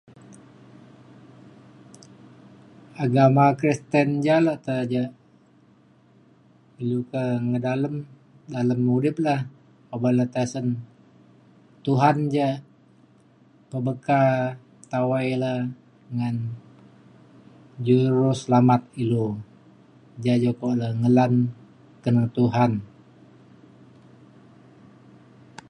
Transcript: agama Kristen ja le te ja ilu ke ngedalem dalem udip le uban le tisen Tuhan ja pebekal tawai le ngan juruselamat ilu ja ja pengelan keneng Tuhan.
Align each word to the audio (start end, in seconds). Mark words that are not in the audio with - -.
agama 3.05 3.45
Kristen 3.59 4.09
ja 4.25 4.35
le 4.45 4.53
te 4.65 4.75
ja 4.93 5.03
ilu 6.81 6.99
ke 7.11 7.21
ngedalem 7.49 7.95
dalem 8.53 8.79
udip 8.95 9.15
le 9.25 9.35
uban 9.95 10.13
le 10.19 10.25
tisen 10.33 10.67
Tuhan 11.85 12.17
ja 12.35 12.47
pebekal 13.69 14.27
tawai 14.91 15.27
le 15.43 15.53
ngan 16.15 16.37
juruselamat 17.85 18.81
ilu 19.03 19.25
ja 20.23 20.33
ja 20.43 20.51
pengelan 20.59 21.33
keneng 22.01 22.27
Tuhan. 22.37 22.71